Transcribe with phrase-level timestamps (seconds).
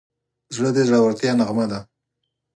[0.55, 1.79] زړه د زړورتیا نغمه ده.